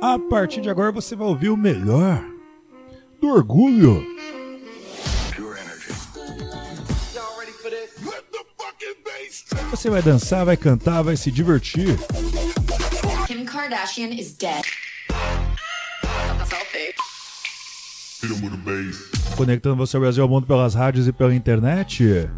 [0.00, 2.24] A partir de agora você vai ouvir o melhor
[3.20, 4.06] do orgulho.
[9.70, 11.98] Você vai dançar, vai cantar, vai se divertir.
[13.26, 14.64] Kim Kardashian is dead.
[19.36, 22.28] Conectando você ao Brasil ao mundo pelas rádios e pela internet.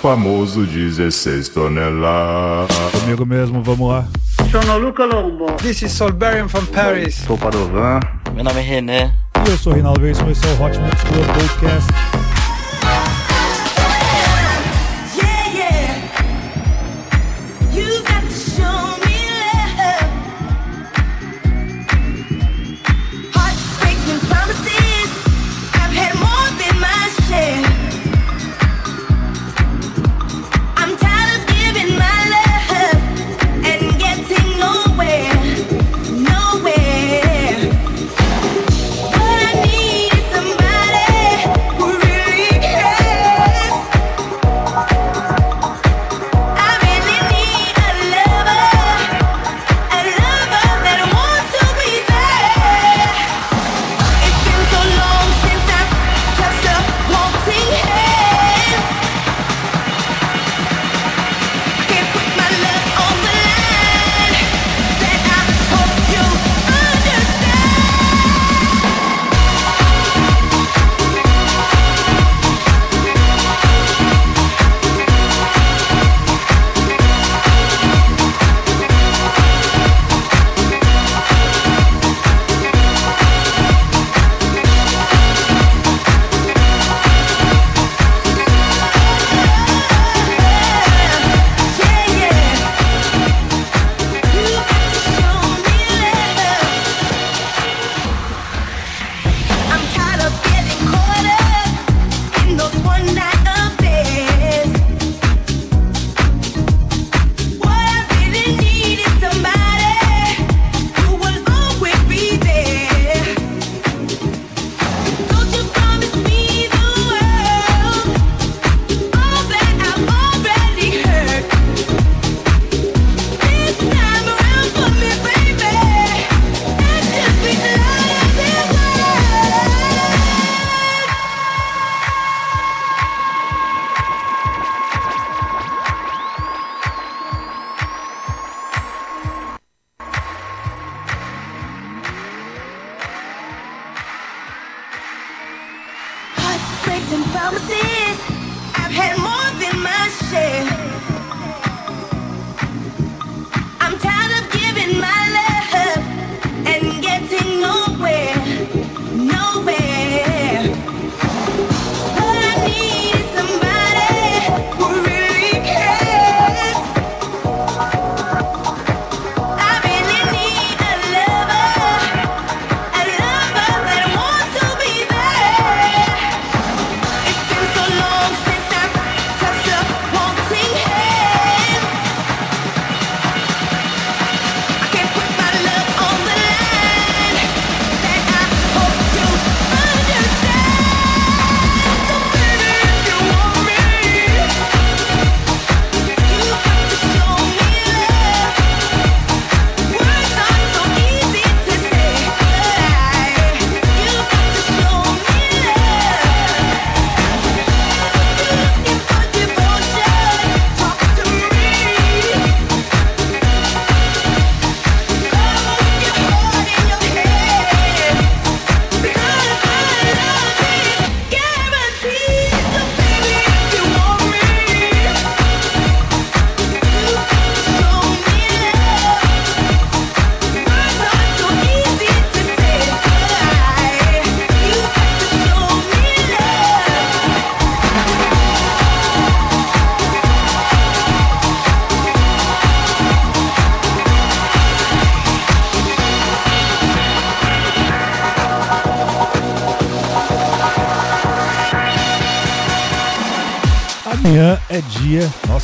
[0.00, 2.68] famoso 16 toneladas.
[3.00, 4.08] Comigo mesmo, vamos lá.
[4.50, 5.46] Sono Luca Lombo.
[5.56, 7.16] This is Solberian from Paris.
[7.26, 8.00] Sou Padovan.
[8.34, 9.12] Meu nome é René.
[9.46, 12.07] E eu sou Rinaldo Reis, esse é o Hot Mix Club Podcast.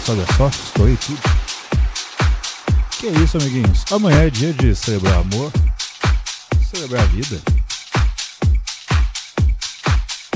[0.06, 1.18] Olha só, estourei tudo.
[2.98, 3.84] Que isso, amiguinhos.
[3.90, 5.50] Amanhã é dia de celebrar amor,
[6.70, 7.40] celebrar a vida.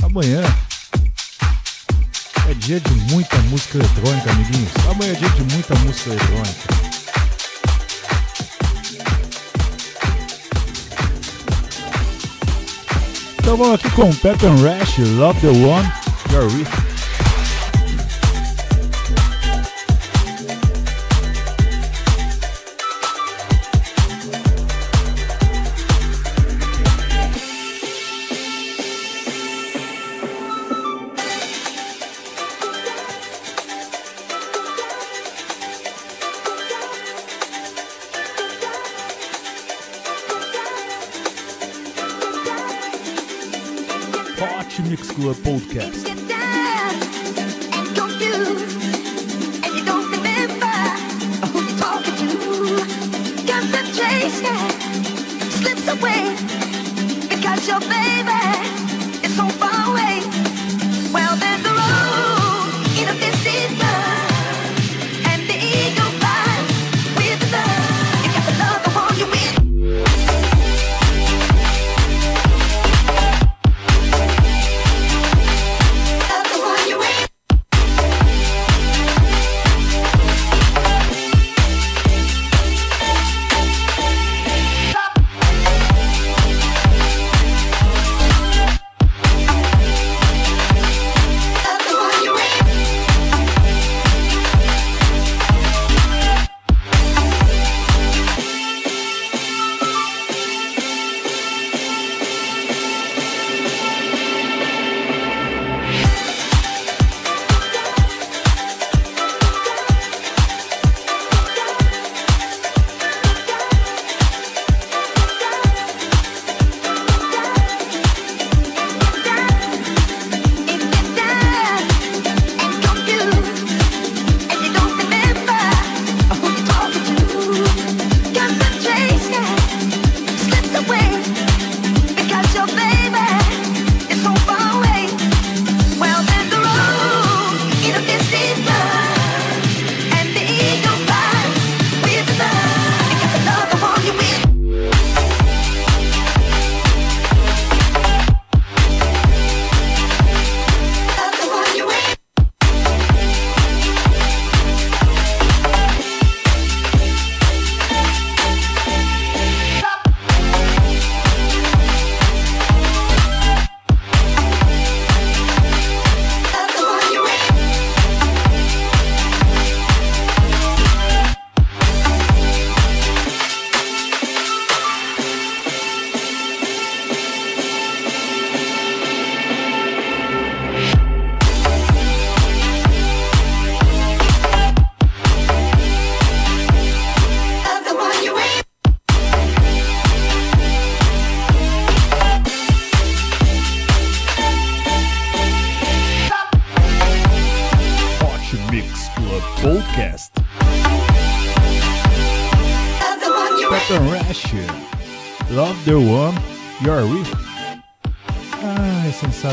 [0.02, 0.42] Amanhã
[2.48, 4.72] é dia de muita música eletrônica, amiguinhos.
[4.90, 6.68] Amanhã é dia de muita música eletrônica.
[13.38, 15.92] Então vamos aqui com Pepper Rash, Love the One,
[16.32, 16.77] Your Riff.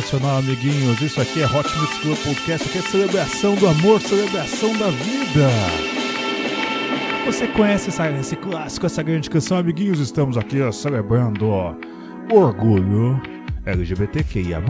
[0.05, 1.01] Sensacional, amiguinhos.
[1.01, 2.67] Isso aqui é Hot Mix Club Podcast.
[2.69, 5.49] Aqui é celebração do amor, celebração da vida.
[7.25, 9.99] Você conhece essa- esse clássico, essa grande canção, amiguinhos?
[9.99, 11.73] Estamos aqui ó, celebrando ó,
[12.31, 13.19] orgulho
[13.65, 14.61] LGBTQIA+.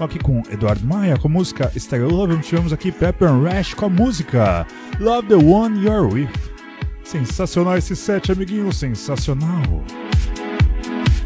[0.00, 2.38] Aqui com Eduardo Maia com a música Stereo Love.
[2.38, 4.66] Tivemos aqui Pepper Rash com a música
[4.98, 6.28] Love the One You're With.
[7.04, 9.84] Sensacional esse set, amiguinho, sensacional.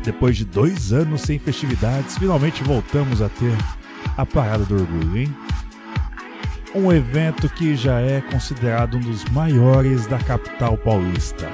[0.09, 3.55] Depois de dois anos sem festividades, finalmente voltamos a ter
[4.17, 5.37] a Parada do Orgulho, hein?
[6.75, 11.47] Um evento que já é considerado um dos maiores da capital paulista.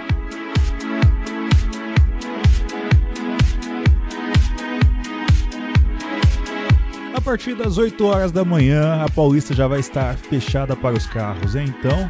[7.13, 11.07] A partir das 8 horas da manhã, a Paulista já vai estar fechada para os
[11.09, 11.75] carros, hein?
[11.77, 12.09] Então,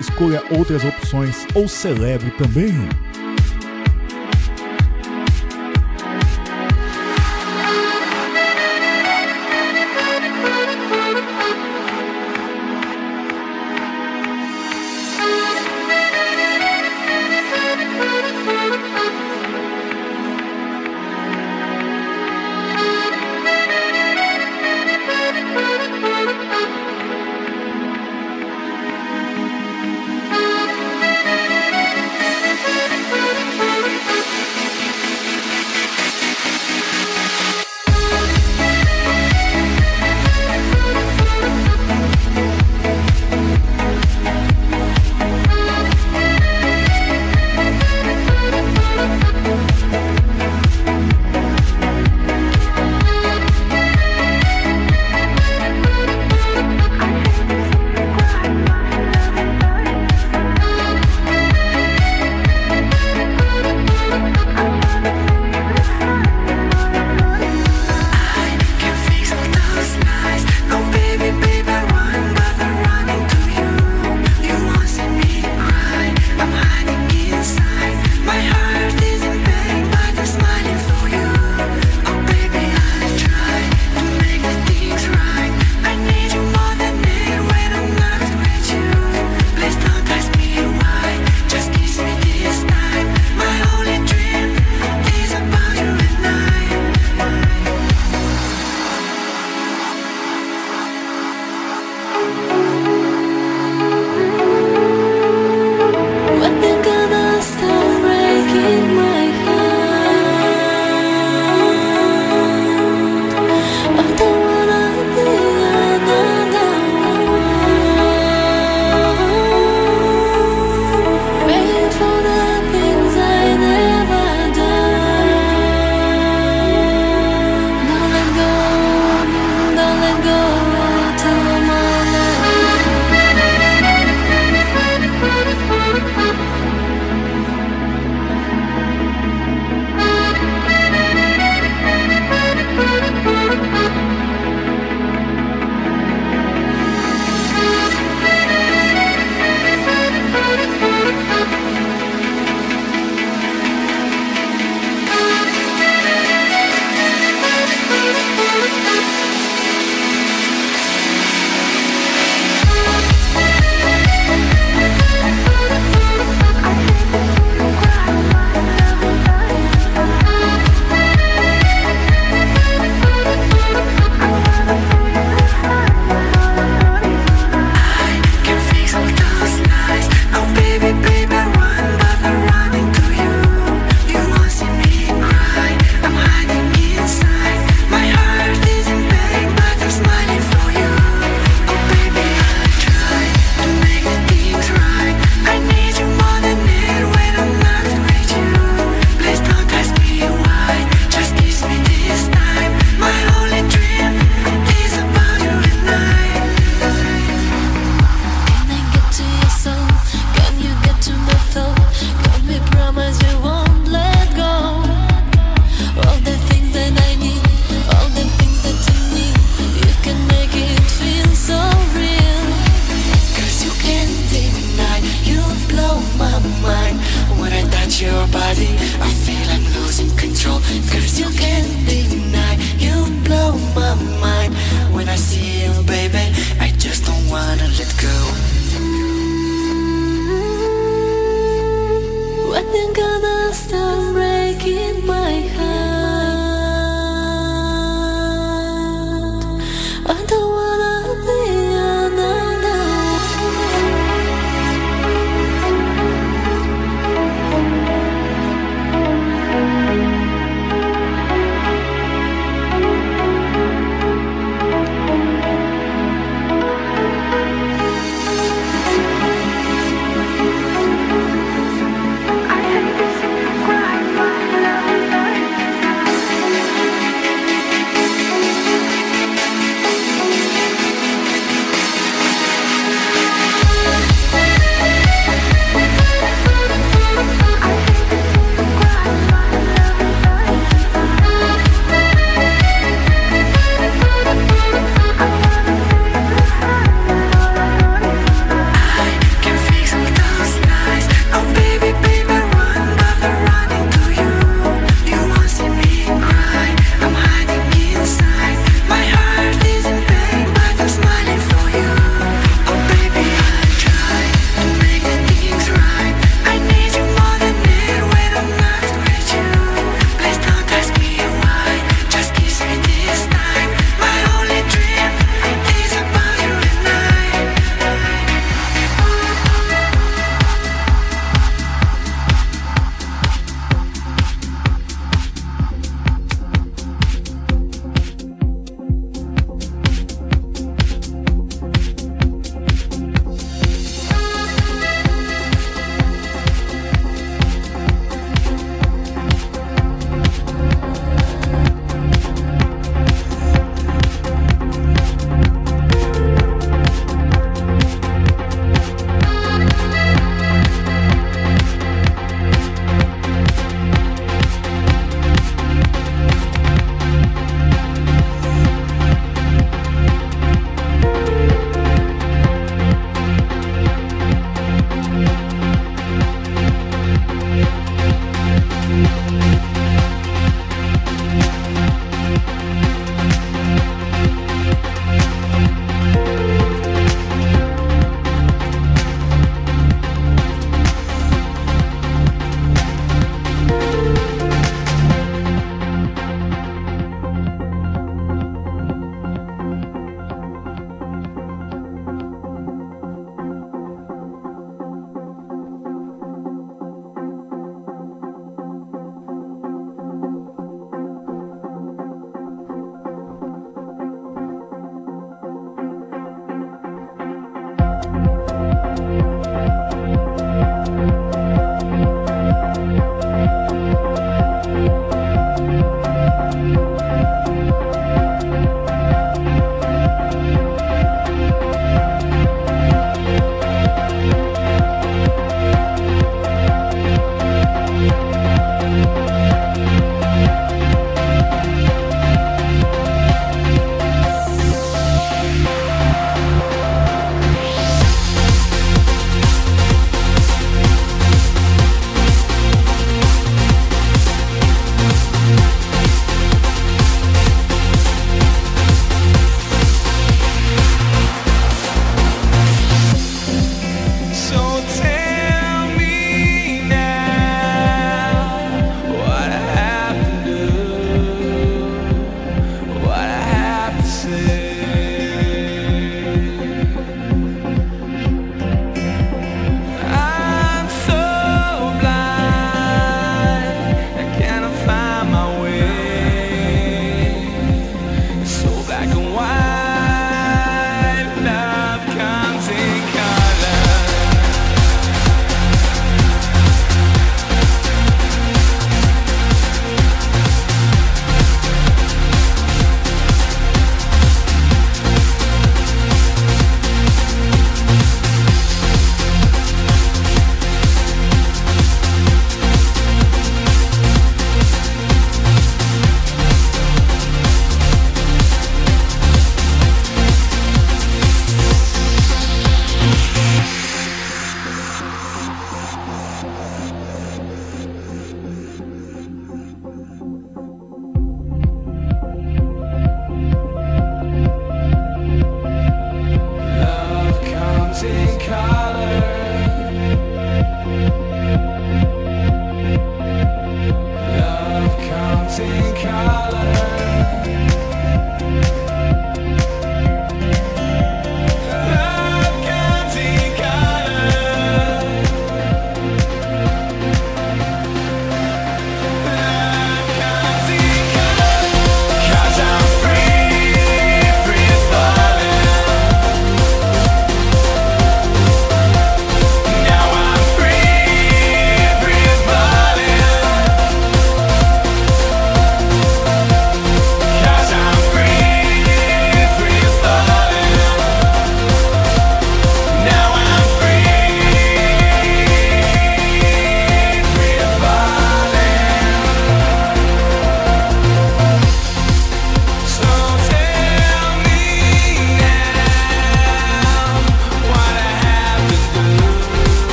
[0.00, 2.74] escolha outras opções ou celebre também.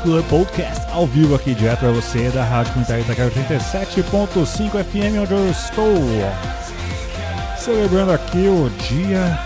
[0.00, 5.50] Podcast, ao vivo aqui direto pra você da Rádio Comunitária Itaquera 87.5 FM, onde eu
[5.50, 5.94] estou
[7.58, 9.38] celebrando aqui o dia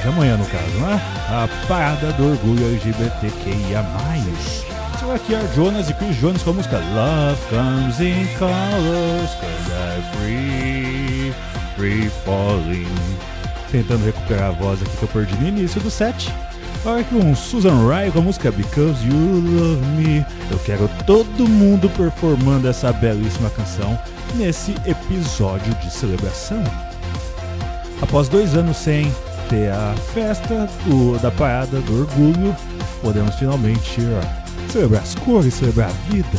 [0.00, 0.98] de amanhã, no caso, né?
[1.28, 3.82] A parada do orgulho LGBTQIA+.
[3.82, 9.70] Vai aqui, a Jonas e Chris Jonas com a música Love Comes in Colors, cause
[9.70, 11.34] I'm free,
[11.76, 12.88] free falling.
[13.70, 16.32] Tentando recuperar a voz aqui que eu perdi no início do set.
[16.82, 20.24] Agora com Susan Rye com a música Because You Love Me.
[20.50, 23.98] Eu quero todo mundo performando essa belíssima canção
[24.34, 26.62] nesse episódio de celebração.
[28.00, 29.12] Após dois anos sem
[29.50, 32.56] ter a festa do- da parada do orgulho,
[33.02, 34.00] podemos finalmente
[34.72, 36.38] celebrar as cores, celebrar a vida.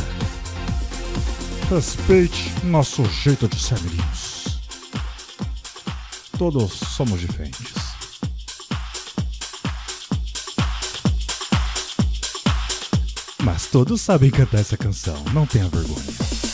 [1.70, 4.58] Respeite nosso jeito de ser, amiguinhos.
[6.36, 7.81] Todos somos diferentes.
[13.44, 16.51] Mas todos sabem cantar essa canção, não tenha vergonha.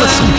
[0.00, 0.37] listen.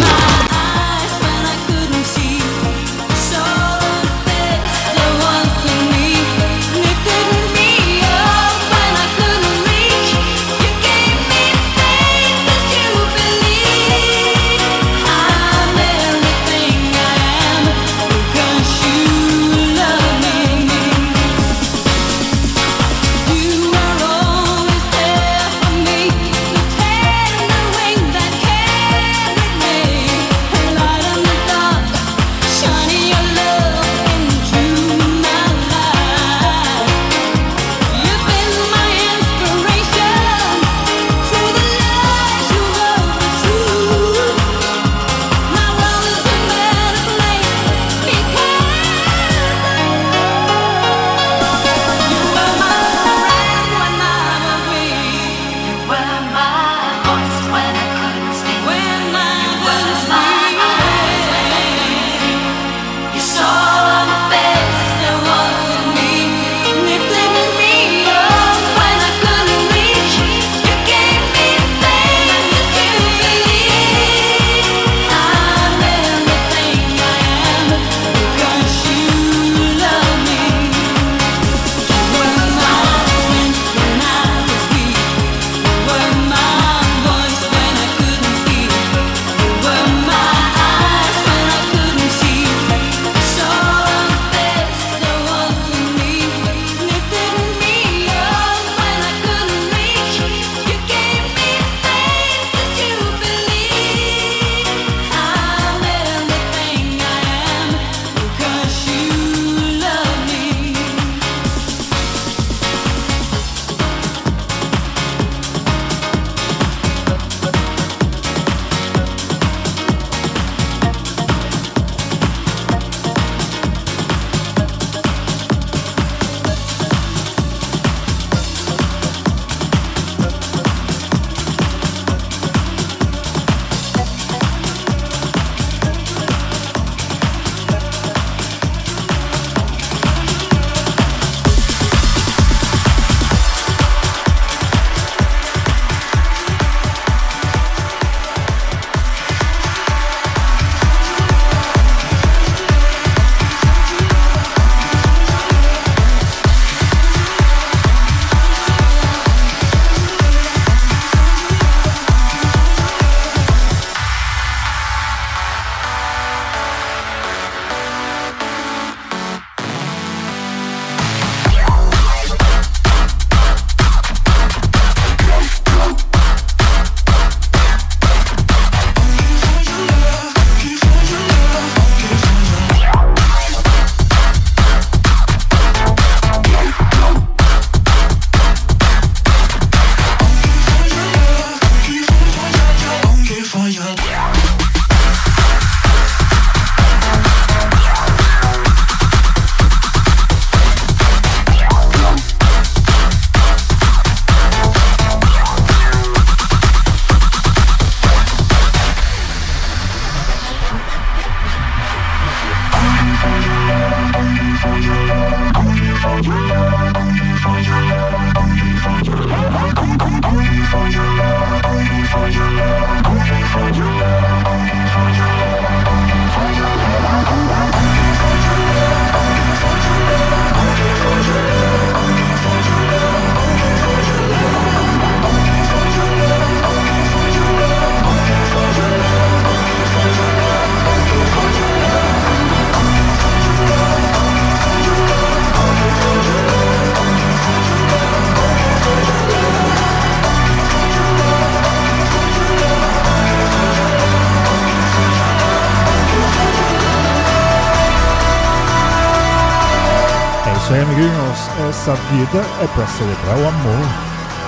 [262.11, 263.85] Vida é para celebrar o amor.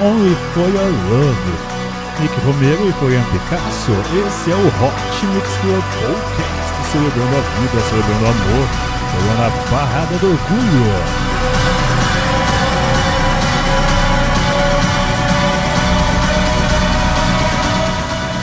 [0.02, 1.82] Only for your love.
[2.20, 7.80] Nick Romero e Florian Picasso, esse é o Hot Mix Club Podcast, celebrando a vida,
[7.90, 8.68] celebrando o amor,
[9.12, 11.32] celebrando a parada do orgulho.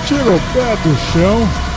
[0.06, 1.67] Tira o pé do chão.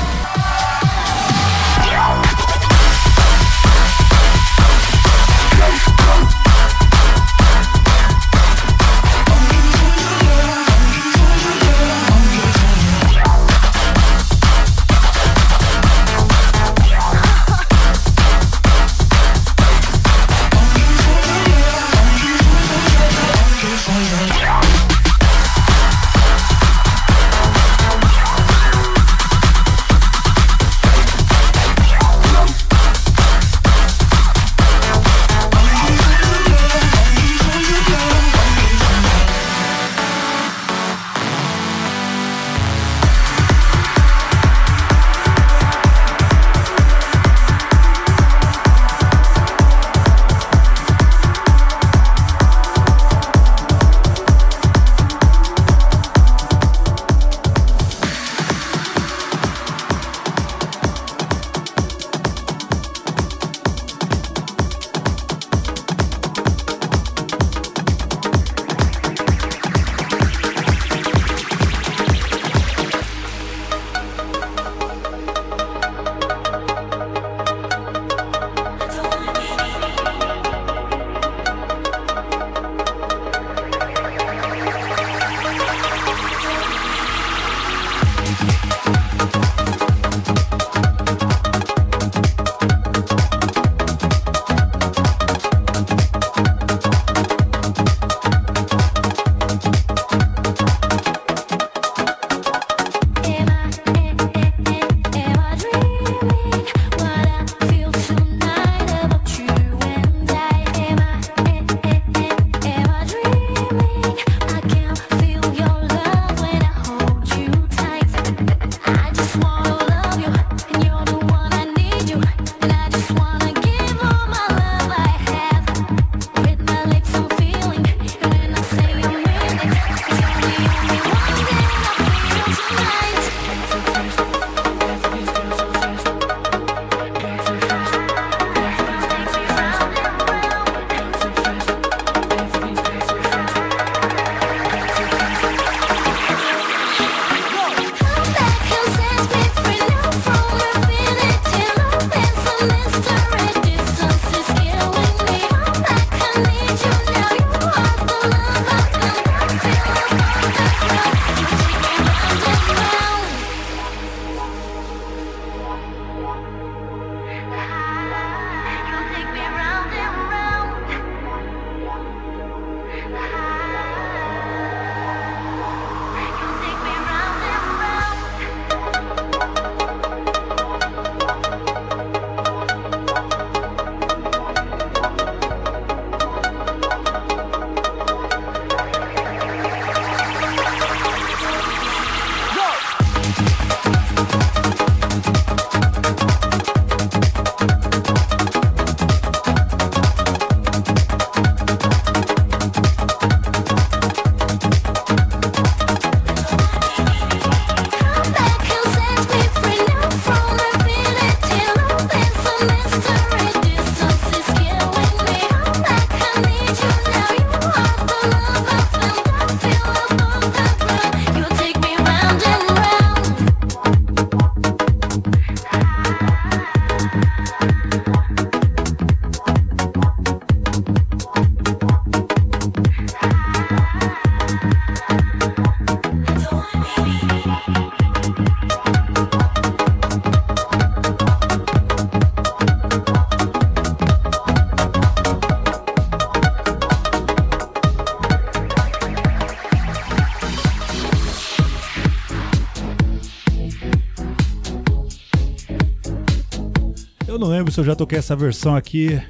[257.72, 259.22] Lembro se eu já toquei essa versão aqui,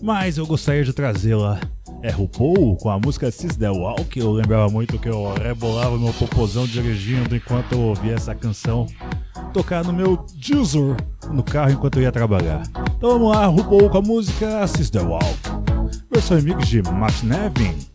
[0.00, 1.60] mas eu gostaria de trazê-la.
[2.02, 4.18] É RuPaul com a música Sis The Walk.
[4.18, 8.86] Eu lembrava muito que eu rebolava meu popozão dirigindo enquanto eu ouvia essa canção
[9.52, 10.96] tocar no meu Deezer
[11.30, 12.62] no carro enquanto eu ia trabalhar.
[12.96, 15.38] Então vamos lá, RuPaul com a música Sis The Walk.
[16.10, 17.89] versão remix de Matt Nevin.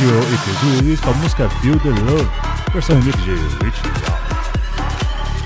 [0.00, 0.18] Radio
[0.72, 2.30] e release com a música Feel the Love,
[2.72, 3.82] versão remix de Rich.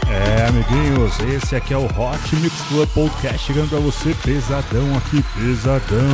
[0.08, 5.24] É, amiguinhos, esse aqui é o Hot Mix Club Podcast chegando pra você pesadão aqui,
[5.34, 6.08] pesadão.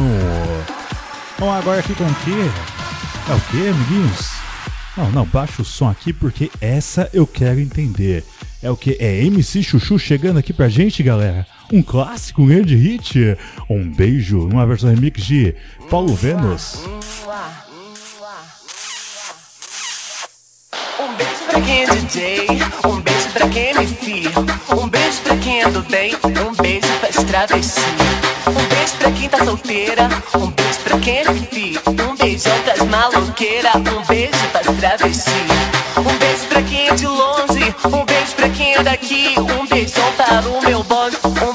[1.39, 2.51] Vamos agora aqui com o quê?
[3.29, 4.31] É o quê, amiguinhos?
[4.97, 8.25] Não, não, baixa o som aqui porque essa eu quero entender.
[8.63, 8.97] É o que?
[8.99, 11.47] É MC Chuchu chegando aqui pra gente, galera?
[11.71, 13.37] Um clássico, um grande hit?
[13.69, 15.55] Um beijo numa versão remix de
[15.91, 16.81] Paulo Vênus.
[21.01, 22.47] Um beijo pra quem é DJ,
[22.85, 24.23] um beijo pra quem é MC,
[24.77, 27.85] um beijo pra quem é do bem, um beijo pras travestis.
[28.49, 32.81] Um beijo pra quem tá solteira, um beijo pra quem é fifi, um beijão pras
[32.89, 35.33] maloqueiras, um beijo pras travestis.
[35.97, 40.13] Um beijo pra quem é de longe, um beijo pra quem é daqui, um beijão
[40.17, 41.50] para o meu bonde, um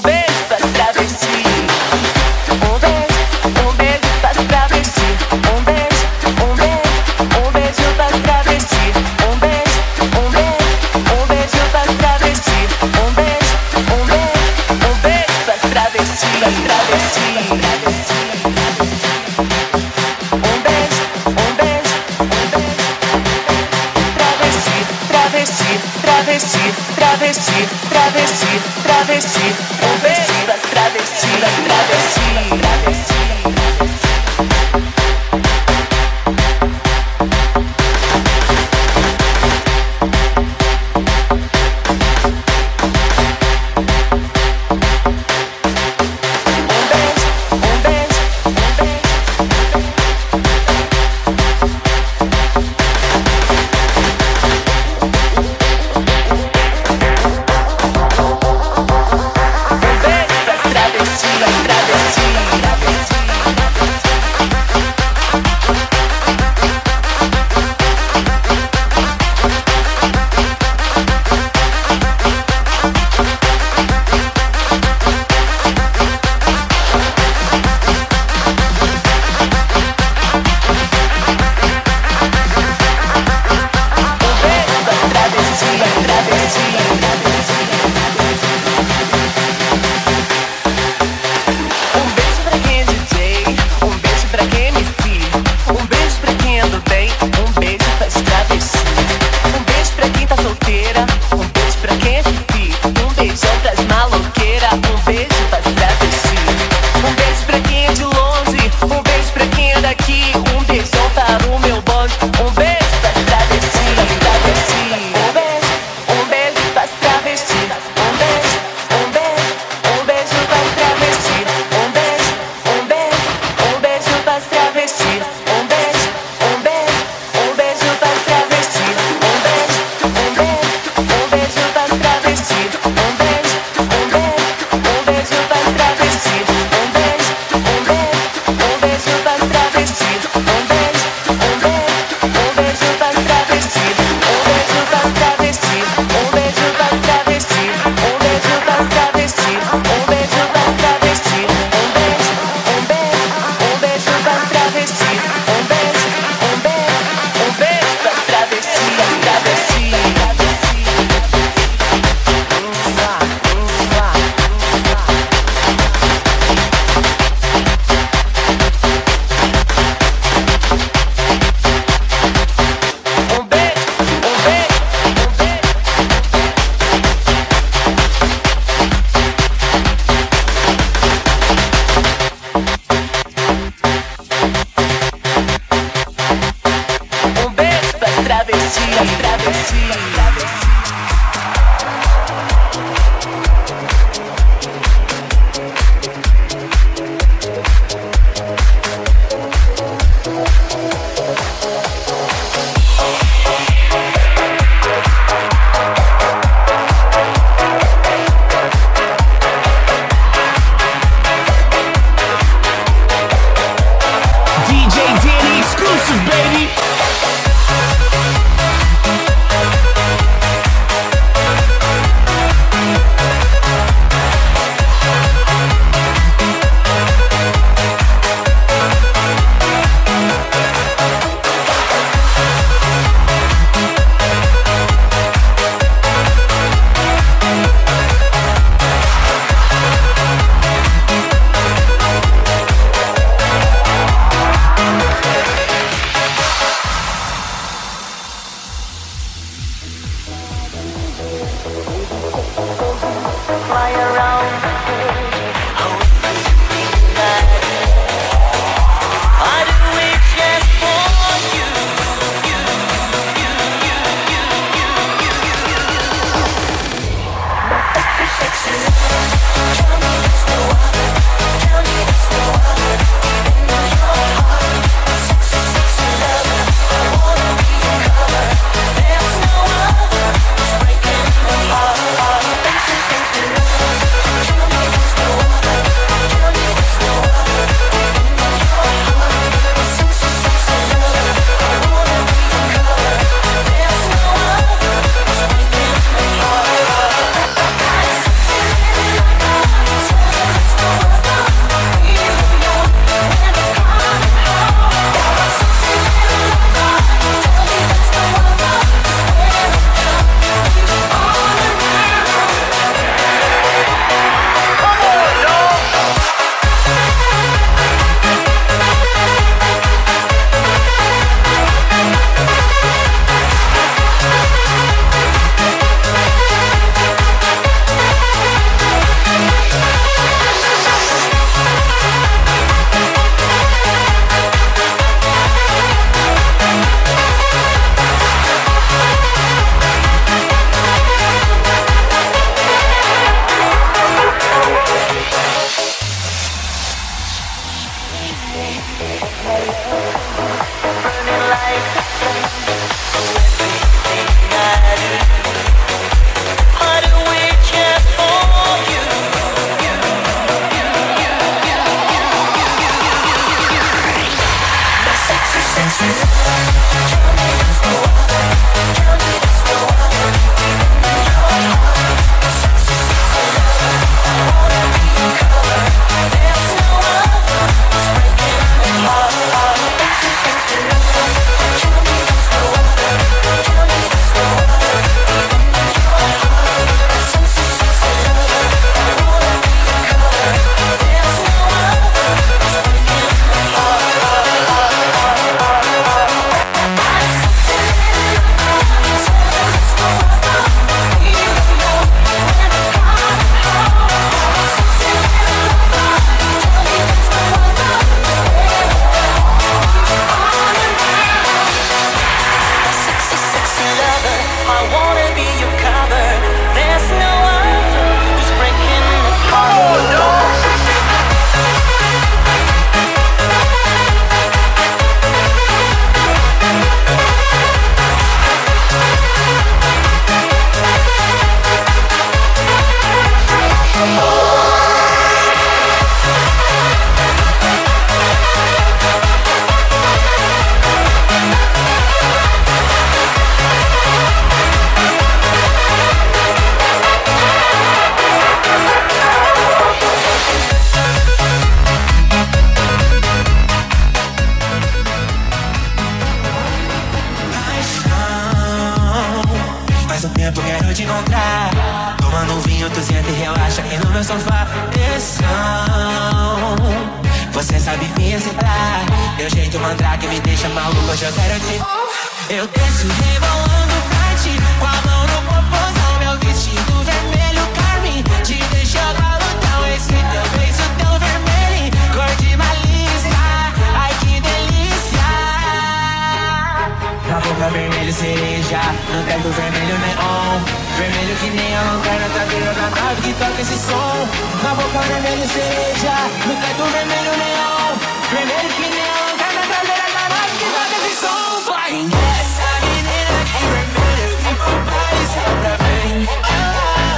[488.06, 488.82] vermelho cereja,
[489.12, 490.62] no teto vermelho neon
[490.98, 494.28] Vermelho que nem a lanterna traseira da nave que toca esse som.
[494.64, 496.14] Na boca vermelho cereja,
[496.46, 497.98] no teto vermelho neon
[498.32, 501.72] Vermelho que nem a lanterna traseira da nave que toca esse som.
[501.72, 506.30] Vai nessa menina que vermelho, vem pro baile só pra ver.
[506.44, 507.18] Ah,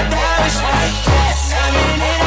[0.00, 0.74] até o chão
[1.30, 2.23] Essa menina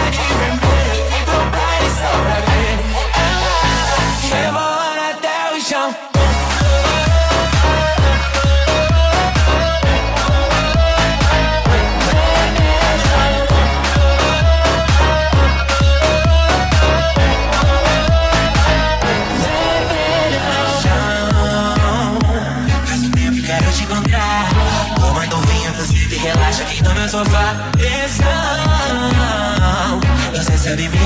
[30.77, 30.99] Sabe me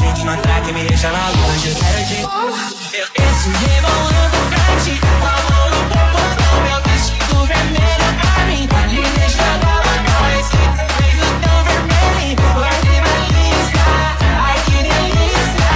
[0.00, 2.22] gente não tá que me deixa maluco Hoje eu quero te
[2.98, 8.62] Eu desço rebolando pra ti Com a mão no popozão Meu vestido vermelho pra mim
[8.88, 10.58] Te deixa maluco Esse
[10.98, 13.86] beijo tão vermelho Cor de malícia
[14.40, 15.70] Ai que delícia.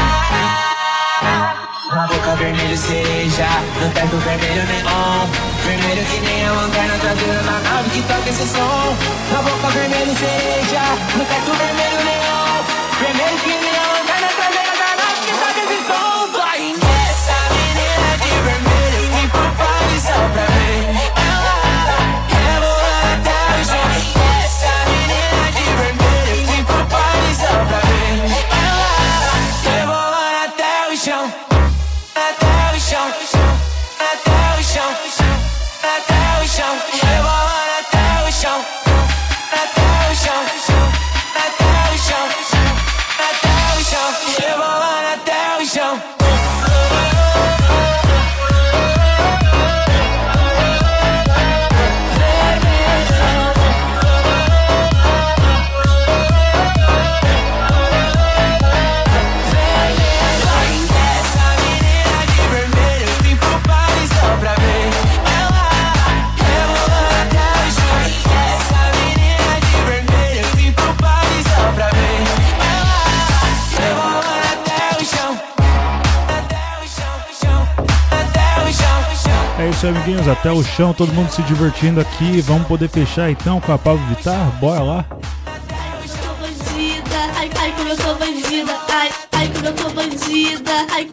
[1.94, 3.48] Na boca vermelho cereja,
[3.80, 8.46] no teto vermelho neon Vermelho que nem a lanterna traseira na nave que toca esse
[8.46, 8.96] som.
[9.32, 10.82] Na boca vermelho cereja,
[11.16, 12.62] no teto vermelho neon.
[13.00, 13.55] Vermelho que
[36.58, 37.05] até
[79.84, 80.28] aí, amiguinhos.
[80.28, 82.40] Até o chão, todo mundo se divertindo aqui.
[82.40, 84.50] Vamos poder fechar então com a Pablo Vittar?
[84.58, 85.04] Bora lá.
[86.02, 90.72] Eu sou bandida, ai, ai, como eu sou bandida, ai, ai, como eu sou bandida,
[90.92, 91.08] ai,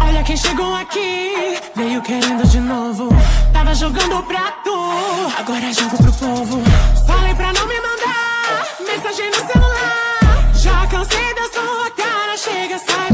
[0.00, 3.08] Olha quem chegou aqui, veio querendo de novo.
[3.52, 6.62] Tava jogando pra tu, agora jogo pro povo.
[7.06, 10.52] Falei pra não me mandar mensagem no celular.
[10.54, 13.11] Já cansei da sua cara, chega, sai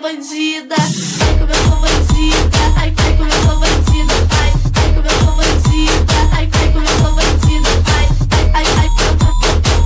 [0.00, 5.06] bandida, ai como eu sou bandida, ai ai como eu sou bandida, ai ai como
[5.06, 8.88] eu sou bandida, ai ai como eu sou bandida, ai ai ai ai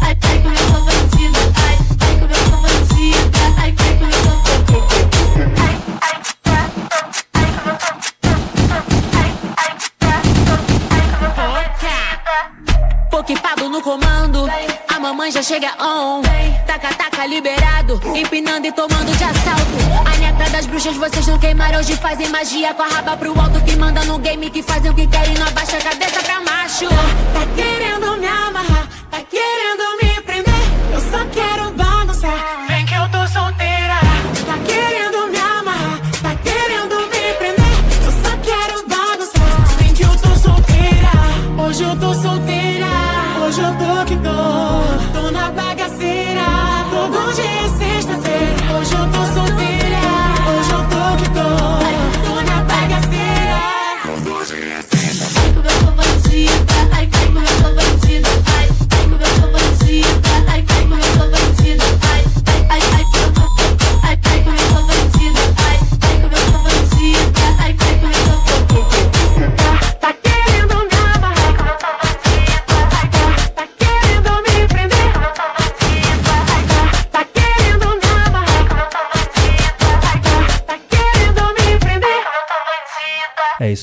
[0.02, 4.22] ai como eu sou bandida, ai ai como eu sou bandida, ai ai como eu
[4.22, 6.16] sou bandida, ai ai
[7.34, 8.34] ai como eu sou bandida.
[13.10, 14.48] Poke Pablo no comando,
[14.88, 15.74] a mamãe já chega
[22.44, 25.33] magia com a raba pro alto que manda no game que fazem o que querem.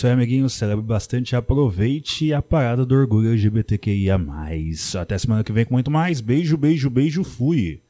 [0.01, 0.49] isso aí, amiguinho.
[0.49, 4.19] Celebre bastante, aproveite a parada do orgulho LGBTQIA.
[4.99, 6.19] Até semana que vem com muito mais.
[6.19, 7.83] Beijo, beijo, beijo, fui.